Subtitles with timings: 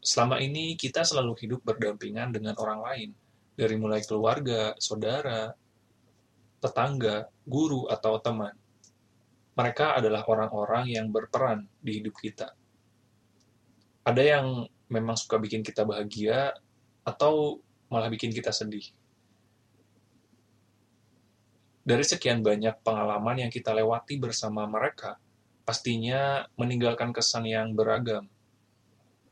[0.00, 3.10] Selama ini kita selalu hidup berdampingan dengan orang lain,
[3.52, 5.52] dari mulai keluarga, saudara,
[6.64, 8.56] tetangga, guru, atau teman.
[9.60, 12.56] Mereka adalah orang-orang yang berperan di hidup kita.
[14.08, 16.56] Ada yang memang suka bikin kita bahagia,
[17.04, 17.60] atau
[17.92, 18.88] malah bikin kita sedih.
[21.84, 25.20] Dari sekian banyak pengalaman yang kita lewati bersama mereka,
[25.68, 28.24] pastinya meninggalkan kesan yang beragam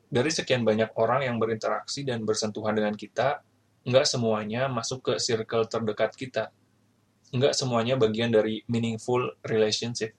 [0.09, 3.45] dari sekian banyak orang yang berinteraksi dan bersentuhan dengan kita,
[3.85, 6.49] nggak semuanya masuk ke circle terdekat kita.
[7.29, 10.17] Nggak semuanya bagian dari meaningful relationship.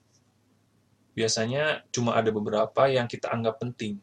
[1.11, 3.99] Biasanya cuma ada beberapa yang kita anggap penting.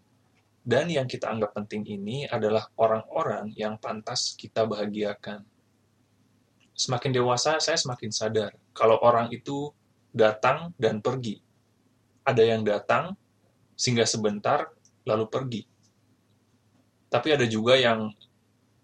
[0.60, 5.40] Dan yang kita anggap penting ini adalah orang-orang yang pantas kita bahagiakan.
[6.76, 9.72] Semakin dewasa, saya semakin sadar kalau orang itu
[10.12, 11.40] datang dan pergi.
[12.28, 13.16] Ada yang datang,
[13.72, 14.68] sehingga sebentar,
[15.08, 15.62] lalu pergi
[17.08, 18.12] tapi ada juga yang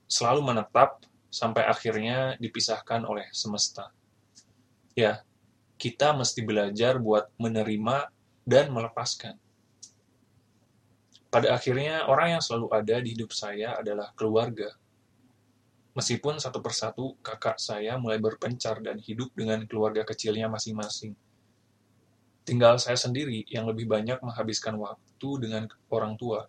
[0.08, 3.92] selalu menetap sampai akhirnya dipisahkan oleh semesta.
[4.94, 5.26] Ya,
[5.74, 8.08] kita mesti belajar buat menerima
[8.46, 9.36] dan melepaskan.
[11.34, 14.70] Pada akhirnya, orang yang selalu ada di hidup saya adalah keluarga.
[15.98, 21.18] Meskipun satu persatu kakak saya mulai berpencar dan hidup dengan keluarga kecilnya masing-masing.
[22.46, 26.46] Tinggal saya sendiri yang lebih banyak menghabiskan waktu dengan orang tua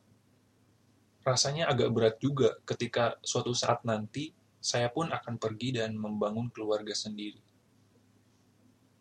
[1.25, 4.29] rasanya agak berat juga ketika suatu saat nanti
[4.61, 7.41] saya pun akan pergi dan membangun keluarga sendiri.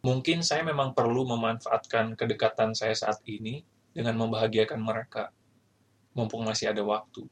[0.05, 5.33] Mungkin saya memang perlu memanfaatkan kedekatan saya saat ini dengan membahagiakan mereka,
[6.17, 7.25] mumpung masih ada waktu.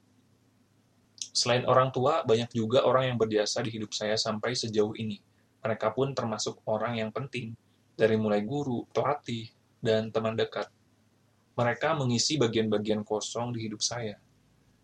[1.32, 5.20] Selain orang tua, banyak juga orang yang berjasa di hidup saya sampai sejauh ini.
[5.64, 7.56] Mereka pun termasuk orang yang penting,
[7.96, 9.48] dari mulai guru, pelatih,
[9.80, 10.68] dan teman dekat.
[11.56, 14.16] Mereka mengisi bagian-bagian kosong di hidup saya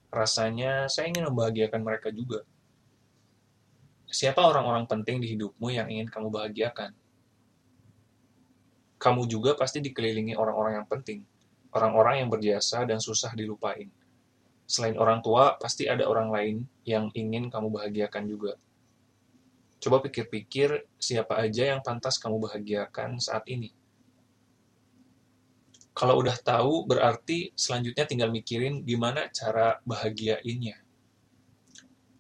[0.09, 2.45] rasanya saya ingin membahagiakan mereka juga.
[4.09, 6.97] Siapa orang-orang penting di hidupmu yang ingin kamu bahagiakan?
[8.99, 11.23] Kamu juga pasti dikelilingi orang-orang yang penting,
[11.71, 13.93] orang-orang yang berjasa dan susah dilupain.
[14.69, 18.53] Selain orang tua, pasti ada orang lain yang ingin kamu bahagiakan juga.
[19.79, 23.71] Coba pikir-pikir siapa aja yang pantas kamu bahagiakan saat ini.
[25.99, 30.79] Kalau udah tahu, berarti selanjutnya tinggal mikirin gimana cara bahagiainnya.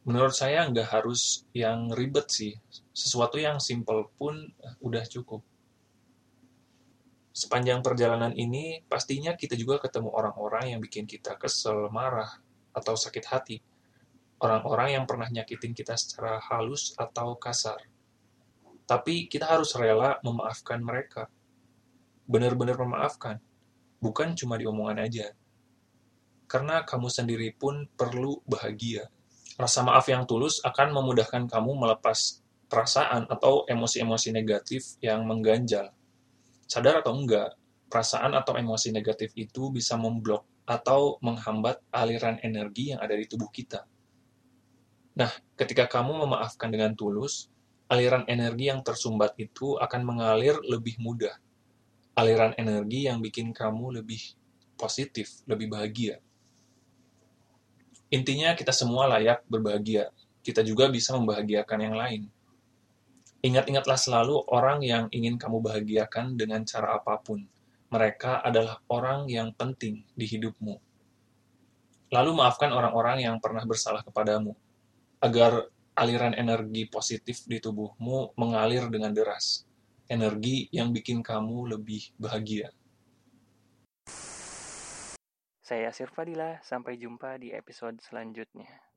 [0.02, 2.58] Menurut saya nggak harus yang ribet sih.
[2.90, 4.50] Sesuatu yang simple pun
[4.82, 5.46] udah cukup.
[7.30, 12.34] Sepanjang perjalanan ini, pastinya kita juga ketemu orang-orang yang bikin kita kesel, marah,
[12.74, 13.62] atau sakit hati.
[14.42, 17.78] Orang-orang yang pernah nyakitin kita secara halus atau kasar.
[18.90, 21.30] Tapi kita harus rela memaafkan mereka.
[22.26, 23.38] Benar-benar memaafkan
[23.98, 25.34] bukan cuma di omongan aja.
[26.48, 29.10] Karena kamu sendiri pun perlu bahagia.
[29.58, 35.92] Rasa maaf yang tulus akan memudahkan kamu melepas perasaan atau emosi-emosi negatif yang mengganjal.
[36.64, 37.58] Sadar atau enggak,
[37.90, 43.48] perasaan atau emosi negatif itu bisa memblok atau menghambat aliran energi yang ada di tubuh
[43.48, 43.88] kita.
[45.16, 47.50] Nah, ketika kamu memaafkan dengan tulus,
[47.88, 51.34] aliran energi yang tersumbat itu akan mengalir lebih mudah
[52.18, 54.18] aliran energi yang bikin kamu lebih
[54.74, 56.18] positif, lebih bahagia.
[58.10, 60.10] Intinya kita semua layak berbahagia.
[60.42, 62.22] Kita juga bisa membahagiakan yang lain.
[63.38, 67.46] Ingat-ingatlah selalu orang yang ingin kamu bahagiakan dengan cara apa pun.
[67.94, 70.74] Mereka adalah orang yang penting di hidupmu.
[72.10, 74.56] Lalu maafkan orang-orang yang pernah bersalah kepadamu,
[75.22, 79.67] agar aliran energi positif di tubuhmu mengalir dengan deras
[80.08, 82.72] energi yang bikin kamu lebih bahagia.
[85.60, 88.88] Saya Asir Fadila, sampai jumpa di episode selanjutnya.